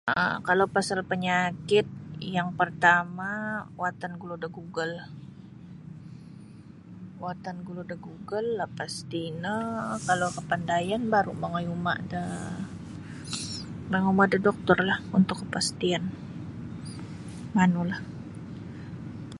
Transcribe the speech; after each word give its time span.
um 0.19 0.35
kalau 0.49 0.65
pasal 0.75 0.99
penyakit 1.11 1.85
yang 2.37 2.49
pertama 2.59 3.31
watan 3.81 4.13
gulu 4.21 4.35
da 4.43 4.47
Google 4.57 4.95
watan 7.23 7.57
gulu 7.67 7.81
da 7.89 7.95
Google 8.07 8.47
lapastino 8.61 9.57
kalau 10.07 10.27
kapandaian 10.37 11.03
baru 11.13 11.31
mongoi 11.41 11.65
uma 11.77 11.93
da 12.11 12.23
mongoi 13.91 14.11
uma 14.15 14.25
da 14.31 14.37
dukturlah 14.47 14.99
untuk 15.17 15.37
kapastian 15.41 16.03
manulah 17.57 18.01